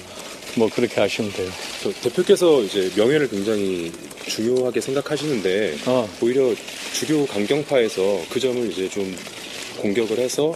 [0.55, 1.72] 뭐 그렇게 하시면 돼요.
[1.91, 3.91] 대표께서 이제 명예를 굉장히
[4.27, 6.09] 중요하게 생각하시는데 어.
[6.21, 6.53] 오히려
[6.93, 9.15] 주류 강경파에서 그 점을 이제 좀
[9.77, 10.53] 공격을 해서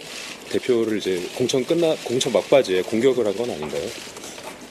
[0.50, 3.84] 대표를 이제 공천 끝나 공천 막바지에 공격을 한 건 아닌가요?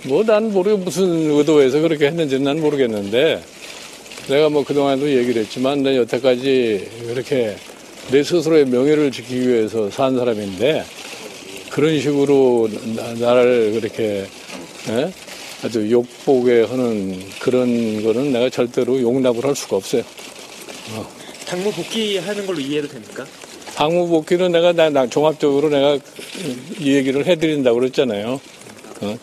[0.05, 3.43] 뭐 난 모르 무슨 의도에서 그렇게 했는지는 난 모르겠는데
[4.29, 7.57] 내가 뭐 그동안도 얘기를 했지만 내 여태까지 그렇게
[8.11, 10.85] 내 스스로의 명예를 지키기 위해서 산 사람인데
[11.71, 12.69] 그런 식으로
[13.19, 14.27] 나, 를 그렇게
[14.91, 15.13] 예?
[15.65, 20.03] 아주 욕보게 하는 그런 거는 내가 절대로 용납을 할 수가 없어요.
[20.95, 21.07] 어.
[21.47, 23.25] 당무 복귀하는 걸로 이해도 됩니까?
[23.75, 25.99] 당무 복귀는 내가 나, 나 종합적으로 내가
[26.79, 28.41] 이 얘기를 해드린다고 그랬잖아요.
[29.01, 29.19] 어,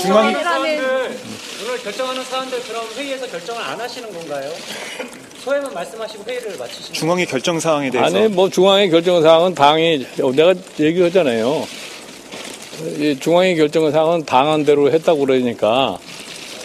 [0.00, 0.34] 중앙이
[1.78, 4.50] 오늘 결정하는 사안들 그럼 회의에서 결정을 안 하시는 건가요?
[5.44, 10.54] 소회만 말씀하시고 회의를 마치시는 중앙의 결정 사항에 대해서 아니 뭐 중앙의 결정 사항은 당이 내가
[10.80, 11.66] 얘기하잖아요.
[12.98, 15.98] 이 중앙의 결정 사항은 당원대로 했다고 그러니까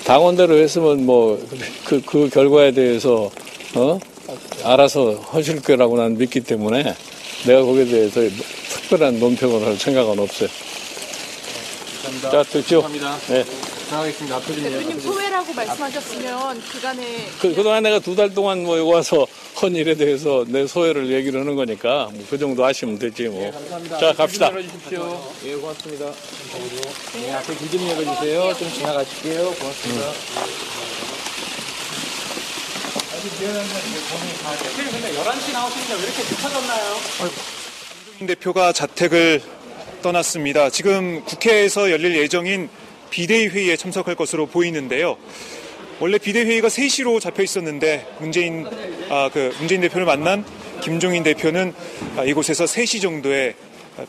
[0.05, 3.31] 당원대로 했으면 뭐그 그 결과에 대해서
[3.75, 3.99] 어
[4.63, 6.95] 알아서 하실 거라고 난 믿기 때문에
[7.45, 8.21] 내가 거기에 대해서
[8.69, 10.49] 특별한 논평을 할 생각은 없어요.
[12.03, 12.31] 감사합니다.
[12.31, 12.81] 자, 듣죠.
[12.81, 13.33] 감사합니다.
[13.33, 13.72] 네.
[13.93, 14.39] 나가겠습니다.
[14.41, 19.25] 대표님 소외라고 말씀하셨으면 그간에 그, 그동안 내가 두 달 동안 뭐 와서
[19.61, 23.39] 헌 일에 대해서 내 소회를 얘기를 하는 거니까 뭐 그 정도 하시면 되지 뭐.
[23.41, 23.97] 네, 감사합니다.
[23.99, 24.47] 자, 갑시다.
[24.47, 25.31] 열어주십시오.
[25.45, 26.05] 예, 고맙습니다.
[27.15, 28.53] 네, 앞에 길 좀 열어주세요.
[28.57, 29.51] 좀 지나가실게요.
[29.53, 30.11] 고맙습니다.
[34.63, 36.95] 대표님 근데 11시 나오시니까 왜 이렇게 늦어졌나요?
[38.27, 39.41] 대표가 자택을
[40.01, 40.69] 떠났습니다.
[40.69, 42.69] 지금 국회에서 열릴 예정인
[43.13, 45.17] 비대위 회의에 참석할 것으로 보이는데요.
[45.99, 48.65] 원래 비대회의가 3시로 잡혀 있었는데 문재인
[49.07, 50.43] 아, 그 문재인 대표를 만난
[50.81, 51.75] 김종인 대표는
[52.17, 53.53] 아, 이곳에서 3시 정도에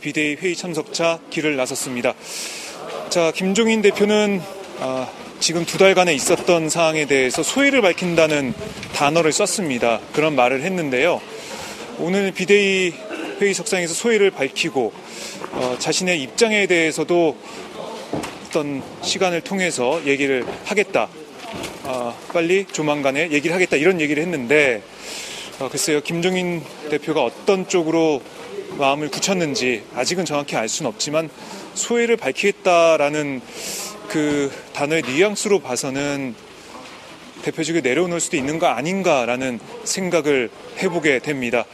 [0.00, 2.14] 비대위 회의 참석차 길을 나섰습니다.
[3.10, 4.40] 자, 김종인 대표는
[4.80, 5.06] 아,
[5.38, 8.54] 지금 두 달간에 있었던 사항에 대해서 소회를 밝힌다는
[8.94, 10.00] 단어를 썼습니다.
[10.14, 11.20] 그런 말을 했는데요.
[11.98, 12.94] 오늘 비대위
[13.38, 14.92] 회의석상에서 소회를 밝히고
[15.52, 17.36] 어, 자신의 입장에 대해서도
[18.54, 21.08] 어떤 시간을 통해서 얘기를 하겠다.
[21.82, 23.76] 어, 빨리 조만간에 얘기를 하겠다.
[23.76, 24.80] 이런 얘기를 했는데
[25.58, 26.00] 어, 글쎄요.
[26.00, 28.22] 김종인 대표가 어떤 쪽으로
[28.78, 31.30] 마음을 굳혔는지 아직은 정확히 알 수는 없지만
[31.74, 33.40] 소회를 밝히겠다라는
[34.06, 36.36] 그 단어의 뉘앙스로 봐서는
[37.42, 40.48] 대표직을 내려놓을 수도 있는 거 아닌가라는 생각을
[40.80, 41.64] 해보게 됩니다.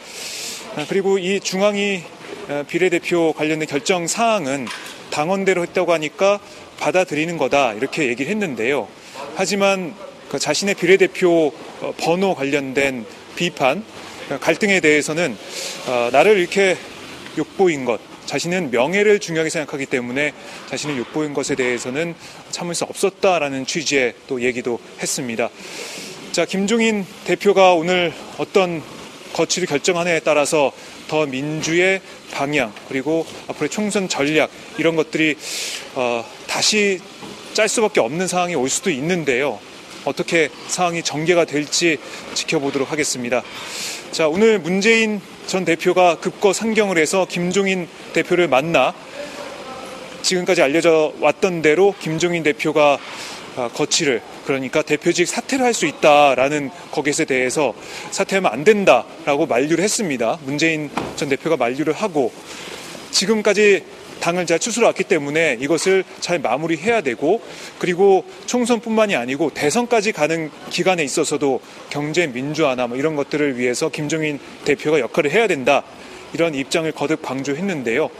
[0.76, 2.02] 아, 그리고 이 중앙이
[2.48, 4.66] 어, 비례대표 관련된 결정 사항은
[5.10, 6.40] 당원대로 했다고 하니까
[6.80, 8.88] 받아들이는 거다 이렇게 얘기를 했는데요.
[9.36, 9.94] 하지만
[10.28, 13.04] 그 자신의 비례대표 어, 번호 관련된
[13.36, 13.84] 비판,
[14.40, 15.36] 갈등에 대해서는
[15.86, 16.76] 어, 나를 이렇게
[17.38, 20.32] 욕보인 것, 자신은 명예를 중요하게 생각하기 때문에
[20.68, 22.14] 자신을 욕보인 것에 대해서는
[22.50, 25.50] 참을 수 없었다라는 취지의 또 얘기도 했습니다.
[26.32, 28.82] 자, 김종인 대표가 오늘 어떤
[29.32, 30.72] 거취를 결정하느냐에 따라서
[31.10, 35.36] 더 민주의 방향 그리고 앞으로의 총선 전략 이런 것들이
[35.96, 37.00] 어, 다시
[37.52, 39.58] 짤 수밖에 없는 상황이 올 수도 있는데요.
[40.04, 41.98] 어떻게 상황이 전개가 될지
[42.34, 43.42] 지켜보도록 하겠습니다.
[44.12, 48.94] 자, 오늘 문재인 전 대표가 급거 상경을 해서 김종인 대표를 만나
[50.22, 52.98] 지금까지 알려져 왔던 대로 김종인 대표가 아,
[53.56, 57.72] 거취를 그러니까 대표직 사퇴를 할 수 있다라는 거기에 대해서
[58.10, 60.38] 사퇴하면 안 된다라고 만류를 했습니다.
[60.44, 62.32] 문재인 전 대표가 만류를 하고
[63.12, 63.84] 지금까지
[64.20, 67.40] 당을 잘 추스러 왔기 때문에 이것을 잘 마무리해야 되고
[67.78, 75.00] 그리고 총선뿐만이 아니고 대선까지 가는 기간에 있어서도 경제 민주화나 뭐 이런 것들을 위해서 김종인 대표가
[75.00, 75.82] 역할을 해야 된다
[76.34, 78.10] 이런 입장을 거듭 강조했는데요.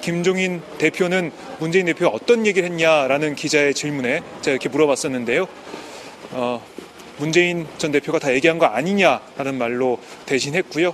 [0.00, 1.30] 김종인 대표는
[1.62, 5.46] 문재인 대표가 어떤 얘기를 했냐라는 기자의 질문에 제가 이렇게 물어봤었는데요.
[6.32, 6.66] 어,
[7.18, 10.92] 문재인 전 대표가 다 얘기한 거 아니냐라는 말로 대신했고요.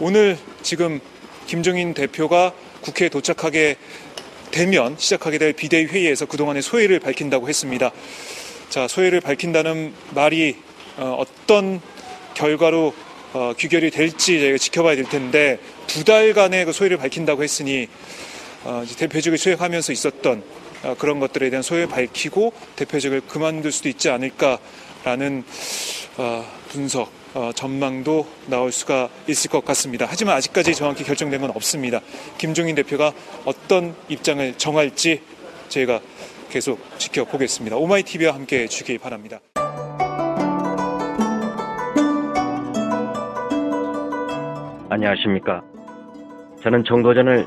[0.00, 1.00] 오늘 지금
[1.46, 3.76] 김종인 대표가 국회에 도착하게
[4.52, 7.92] 되면 시작하게 될 비대위 회의에서 그동안의 소회를 밝힌다고 했습니다.
[8.70, 10.56] 자, 소회를 밝힌다는 말이
[10.96, 11.82] 어, 어떤
[12.32, 12.94] 결과로
[13.34, 18.31] 어, 귀결이 될지 저희가 지켜봐야 될 텐데 두 달간의 그 소회를 밝힌다고 했으니 어,
[18.98, 20.42] 대표직을 수행하면서 있었던
[20.84, 24.58] 어, 그런 것들에 대한 소회를 밝히고 대표직을 그만둘 수도 있지 않을까
[25.04, 25.44] 라는
[26.18, 30.06] 어, 분석, 어, 전망도 나올 수가 있을 것 같습니다.
[30.08, 32.00] 하지만 아직까지 정확히 결정된 건 없습니다.
[32.38, 33.12] 김종인 대표가
[33.44, 35.22] 어떤 입장을 정할지
[35.68, 36.00] 저희가
[36.50, 37.76] 계속 지켜보겠습니다.
[37.76, 39.40] 오마이TV와 함께 주기 바랍니다.
[44.90, 45.62] 안녕하십니까.
[46.62, 47.46] 저는 정도전을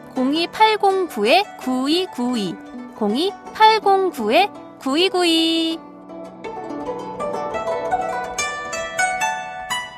[0.15, 2.55] 02809-9292
[4.79, 5.79] 02809-9292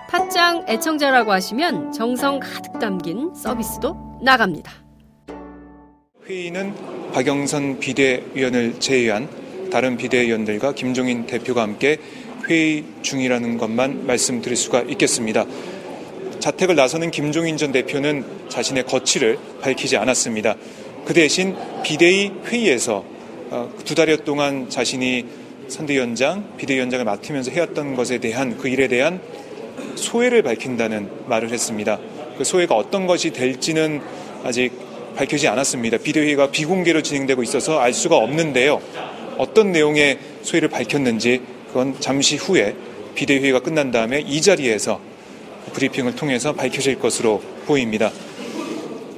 [0.10, 4.71] 팟짱 애청자라고 하시면 정성 가득 담긴 서비스도 나갑니다.
[6.28, 6.76] 회의는
[7.13, 9.28] 박영선 비대위원을 제외한
[9.71, 11.97] 다른 비대위원들과 김종인 대표가 함께
[12.47, 15.45] 회의 중이라는 것만 말씀드릴 수가 있겠습니다.
[16.43, 20.56] 자택을 나서는 김종인 전 대표는 자신의 거취를 밝히지 않았습니다.
[21.06, 23.06] 그 대신 비대위 회의에서
[23.49, 25.25] 어, 두 달여 동안 자신이
[25.69, 29.21] 선대위원장, 비대위원장을 맡으면서 해왔던 것에 대한 그 일에 대한
[29.95, 31.97] 소회를 밝힌다는 말을 했습니다.
[32.38, 34.01] 그 소회가 어떤 것이 될지는
[34.43, 34.71] 아직
[35.15, 35.97] 밝혀지지 않았습니다.
[35.99, 38.82] 비대위가 비공개로 진행되고 있어서 알 수가 없는데요.
[39.38, 42.75] 어떤 내용의 소회를 밝혔는지 그건 잠시 후에
[43.15, 45.12] 비대위가 끝난 다음에 이 자리에서
[45.73, 48.12] 브리핑을 통해서 밝혀질 것으로 보입니다.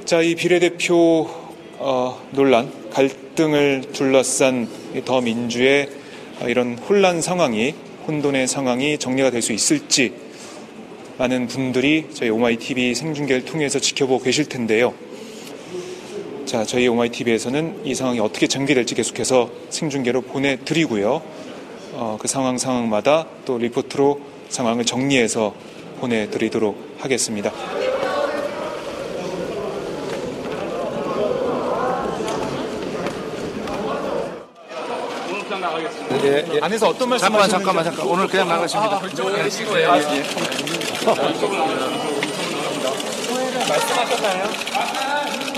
[0.04, 1.28] 자, 이 비례대표
[1.78, 4.68] 어, 논란, 갈등을 둘러싼
[5.04, 5.88] 더 민주의
[6.46, 7.74] 이런 혼란 상황이
[8.06, 10.12] 혼돈의 상황이 정리가 될 수 있을지
[11.18, 14.94] 많은 분들이 저희 오마이TV 생중계를 통해서 지켜보고 계실 텐데요.
[16.44, 21.22] 자, 저희 오마이TV에서는 이 상황이 어떻게 전개될지 계속해서 생중계로 보내드리고요.
[21.94, 25.54] 어, 그 상황 상황마다 또 리포트로 상황을 정리해서
[26.00, 27.52] 보내드리도록 하겠습니다.
[36.24, 36.60] 예, 예.
[36.60, 38.96] 안에서 어떤 말씀 잠깐만 잠깐만 잠깐 오늘 그냥 나가십니다.
[38.96, 40.22] 아, 예.
[43.68, 44.44] 말씀하셨나요?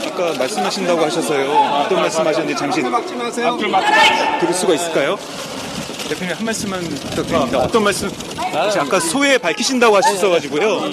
[0.06, 1.50] 아까 말씀하신다고 하셔서요.
[1.52, 2.82] 어떤 말씀하셨는지 잠시
[4.40, 5.16] 들을 수가 있을까요?
[6.08, 7.58] 대표님 한 말씀만 부탁드립니다.
[7.58, 8.10] 어떤 말씀?
[8.54, 10.90] 아까 소회 밝히신다고 하셨어가지고요.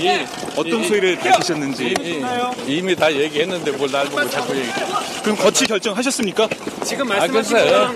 [0.58, 2.22] 어떤 소회를 밝히셨는지.
[2.68, 4.68] 이미 다 얘기했는데 뭘 날 보고 자꾸 얘기.
[5.24, 6.50] 그럼 거치 결정하셨습니까?
[6.84, 7.96] 지금 아, 말씀하신 글쎄요.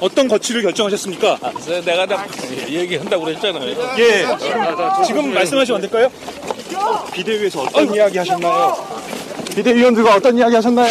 [0.00, 1.38] 어떤 거치를 결정하셨습니까?
[1.42, 1.52] 아,
[1.84, 2.24] 내가 다
[2.68, 3.76] 얘기한다고 그랬잖아요.
[3.98, 4.26] 예.
[5.04, 6.10] 지금 말씀하시면 안 될까요?
[7.12, 8.74] 비대위에서 어떤 이야기 하셨나요?
[9.54, 10.90] 비대위원들과 어떤 이야기 하셨나요?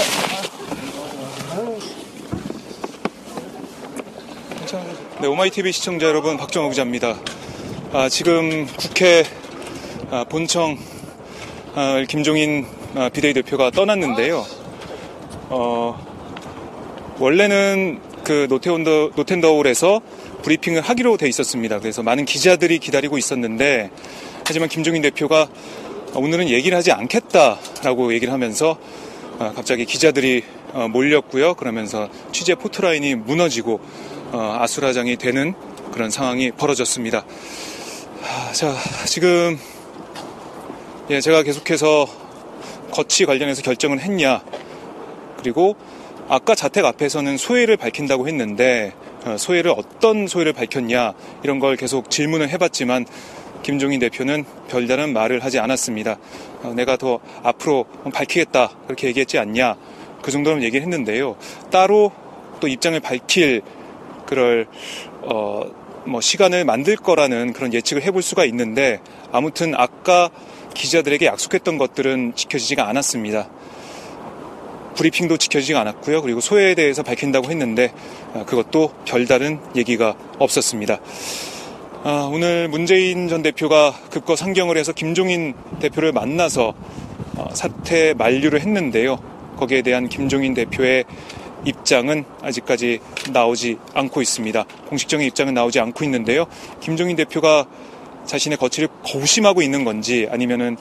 [5.22, 7.16] 네, 오마이TV 시청자 여러분, 박정호 기자입니다.
[7.94, 9.24] 아, 지금 국회
[10.10, 10.80] 아, 본청
[11.76, 14.44] 아, 김종인 아, 비대위 대표가 떠났는데요.
[15.50, 20.02] 어, 원래는 그 노태운더, 노텐더홀에서
[20.42, 21.80] 브리핑을 하기로 돼 있었습니다.
[21.80, 23.92] 그래서 많은 기자들이 기다리고 있었는데,
[24.44, 25.48] 하지만 김종인 대표가
[26.16, 28.76] 오늘은 얘기를 하지 않겠다라고 얘기를 하면서
[29.38, 31.54] 아, 갑자기 기자들이 어, 몰렸고요.
[31.54, 33.82] 그러면서 취재 포트라인이 무너지고 어,
[34.38, 35.54] 아수라장이 되는
[35.92, 37.26] 그런 상황이 벌어졌습니다.
[38.54, 38.76] 자,
[39.06, 39.58] 지금
[41.10, 42.08] 예, 제가 계속해서
[42.92, 44.42] 거치 관련해서 결정을 했냐,
[45.38, 45.76] 그리고
[46.30, 48.94] 아까 자택 앞에서는 소회를 밝힌다고 했는데
[49.26, 51.14] 어, 소회를 어떤 소회를 밝혔냐
[51.44, 53.06] 이런 걸 계속 질문을 해봤지만
[53.64, 56.18] 김종인 대표는 별다른 말을 하지 않았습니다.
[56.64, 59.76] 어, 내가 더 앞으로 밝히겠다 그렇게 얘기했지 않냐
[60.22, 61.36] 그 정도는 얘기를 했는데요.
[61.70, 62.12] 따로
[62.60, 63.62] 또 입장을 밝힐
[64.32, 64.66] 그럴
[65.24, 65.64] 어,
[66.06, 69.02] 뭐 시간을 만들 거라는 그런 예측을 해볼 수가 있는데
[69.34, 70.30] 아무튼 아까
[70.74, 73.50] 기자들에게 약속했던 것들은 지켜지지가 않았습니다.
[74.96, 76.22] 브리핑도 지켜지지 않았고요.
[76.22, 77.92] 그리고 소회에 대해서 밝힌다고 했는데
[78.34, 81.02] 아, 그것도 별다른 얘기가 없었습니다.
[82.06, 86.74] 아, 오늘 문재인 전 대표가 급거 상경을 해서 김종인 대표를 만나서
[87.36, 89.20] 어, 사태 만류를 했는데요.
[89.58, 91.04] 거기에 대한 김종인 대표의
[91.66, 93.00] 입장은 아직까지
[93.32, 94.66] 나오지 않고 있습니다.
[94.88, 96.46] 공식적인 입장은 나오지 않고 있는데요.
[96.80, 97.66] 김종인 대표가
[98.26, 100.78] 자신의 거취를 고심하고 있는 건지 아니면은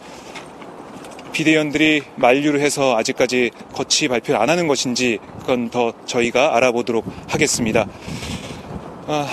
[1.32, 7.86] 비대위원들이 만류를 해서 아직까지 거치 발표를 안 하는 것인지 그건 더 저희가 알아보도록 하겠습니다.
[9.06, 9.28] 아,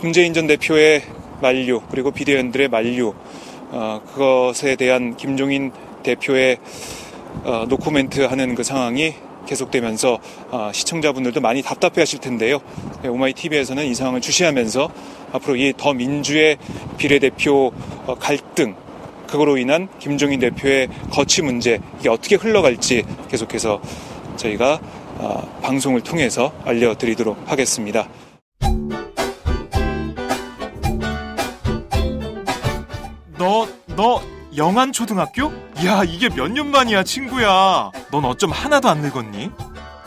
[0.00, 1.02] 문재인 전 대표의
[1.40, 3.14] 만류 그리고 비대위원들의 만류
[3.70, 5.72] 어, 그것에 대한 김종인
[6.02, 6.58] 대표의
[7.44, 9.14] 어, 노코멘트 하는 그 상황이
[9.46, 10.18] 계속되면서
[10.50, 12.60] 어, 시청자분들도 많이 답답해 하실 텐데요.
[13.02, 14.90] 네, 오마이 TV에서는 이 상황을 주시하면서
[15.32, 16.58] 앞으로 이 더 민주의
[16.98, 17.72] 비례대표
[18.06, 18.74] 어, 갈등
[19.26, 23.80] 그거로 인한 김종인 대표의 거취 문제 이게 어떻게 흘러갈지 계속해서
[24.36, 24.78] 저희가
[25.18, 28.08] 어, 방송을 통해서 알려드리도록 하겠습니다.
[33.38, 33.66] 너,
[33.96, 34.20] 너
[34.56, 35.52] 영안 초등학교?
[35.84, 37.90] 야, 이게 몇 년 만이야, 친구야.
[38.10, 39.50] 넌 어쩜 하나도 안 늙었니?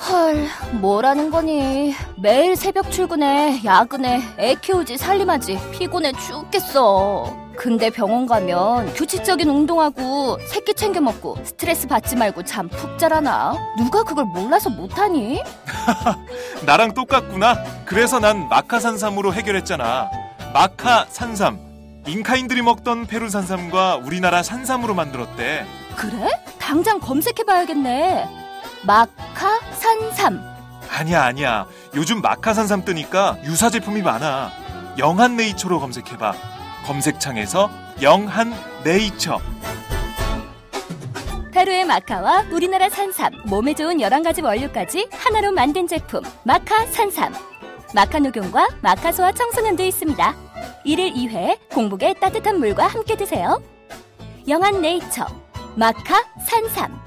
[0.07, 1.95] 헐, 뭐라는 거니.
[2.21, 7.35] 매일 새벽 출근해, 야근해, 애 키우지, 살림하지, 피곤해 죽겠어.
[7.57, 13.55] 근데 병원 가면 규칙적인 운동하고 새끼 챙겨 먹고 스트레스 받지 말고 잠 푹 자라나?
[13.77, 15.41] 누가 그걸 몰라서 못하니?
[16.67, 17.55] 나랑 똑같구나.
[17.85, 20.09] 그래서 난 마카산삼으로 해결했잖아.
[20.53, 21.64] 마카산삼.
[22.07, 25.65] 잉카인들이 먹던 페루 산삼과 우리나라 산삼으로 만들었대.
[25.95, 26.29] 그래?
[26.59, 28.25] 당장 검색해봐야겠네.
[28.83, 30.39] 마카 산삼.
[30.89, 31.65] 아니야, 아니야.
[31.95, 34.51] 요즘 마카 산삼 뜨니까 유사 제품이 많아.
[34.99, 36.33] 영한 네이처로 검색해봐.
[36.85, 38.53] 검색창에서 영한
[38.83, 39.39] 네이처.
[41.51, 47.33] 페루의 마카와 우리나라 산삼, 몸에 좋은 11가지 원료까지 하나로 만든 제품 마카 산삼.
[47.95, 50.44] 마카 녹용과 마카 소와 청소년도 있습니다.
[50.85, 53.61] 1일 2회 공복에 따뜻한 물과 함께 드세요.
[54.47, 55.25] 영한 네이처
[55.75, 57.05] 마카 산삼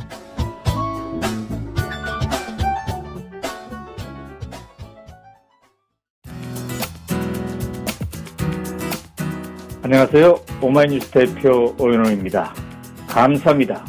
[9.83, 10.41] 안녕하세요.
[10.61, 12.53] 오마이뉴스 대표 오연호입니다.
[13.09, 13.87] 감사합니다.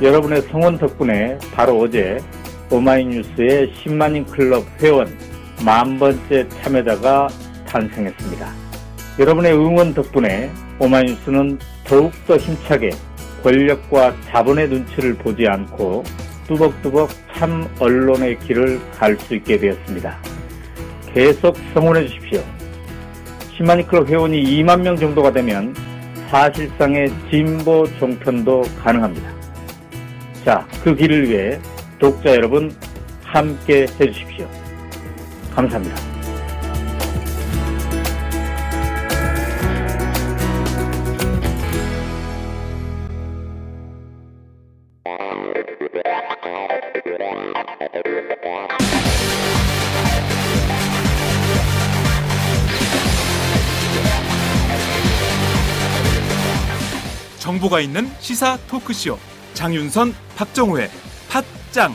[0.00, 2.18] 여러분의 성원 덕분에 바로 어제
[2.70, 5.06] 오마이뉴스의 10만인 클럽 회원
[5.62, 7.28] 만 번째 참여자가
[7.74, 8.52] 탄생했습니다.
[9.18, 12.90] 여러분의 응원 덕분에 오마이뉴스는 더욱더 힘차게
[13.42, 16.04] 권력과 자본의 눈치를 보지 않고
[16.46, 20.18] 뚜벅뚜벅 참 언론의 길을 갈 수 있게 되었습니다.
[21.12, 22.42] 계속 성원해 주십시오.
[23.56, 25.74] 시마니클럽 회원이 2만 명 정도가 되면
[26.30, 29.30] 사실상의 진보 종편도 가능합니다.
[30.44, 31.58] 자, 그 길을 위해
[31.98, 32.74] 독자 여러분
[33.22, 34.48] 함께 해주십시오.
[35.54, 36.13] 감사합니다.
[57.64, 59.18] 정보가 있는 시사 토크쇼.
[59.54, 60.90] 장윤선 박정우의
[61.28, 61.94] 팟짱